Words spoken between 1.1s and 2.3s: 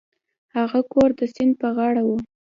د سیند په غاړه و.